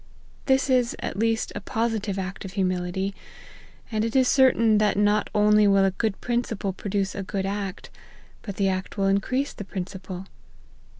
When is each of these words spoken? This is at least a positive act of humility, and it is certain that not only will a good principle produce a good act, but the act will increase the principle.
This 0.47 0.67
is 0.67 0.95
at 0.97 1.15
least 1.19 1.51
a 1.53 1.59
positive 1.61 2.17
act 2.17 2.43
of 2.43 2.53
humility, 2.53 3.13
and 3.91 4.03
it 4.03 4.15
is 4.15 4.27
certain 4.27 4.79
that 4.79 4.97
not 4.97 5.29
only 5.35 5.67
will 5.67 5.85
a 5.85 5.91
good 5.91 6.19
principle 6.19 6.73
produce 6.73 7.13
a 7.13 7.21
good 7.21 7.45
act, 7.45 7.91
but 8.41 8.55
the 8.55 8.67
act 8.67 8.97
will 8.97 9.05
increase 9.05 9.53
the 9.53 9.63
principle. 9.63 10.25